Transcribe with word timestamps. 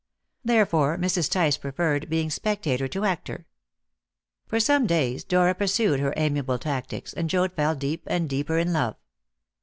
Therefore 0.43 0.97
Mrs. 0.97 1.29
Tice 1.29 1.57
preferred 1.57 2.09
being 2.09 2.31
spectator 2.31 2.87
to 2.87 3.05
actor. 3.05 3.45
For 4.47 4.59
some 4.59 4.87
days 4.87 5.23
Dora 5.23 5.53
pursued 5.53 5.99
her 5.99 6.11
amiable 6.17 6.57
tactics, 6.57 7.13
and 7.13 7.29
Joad 7.29 7.53
fell 7.53 7.75
deep 7.75 8.01
and 8.07 8.27
deeper 8.27 8.57
in 8.57 8.73
love. 8.73 8.95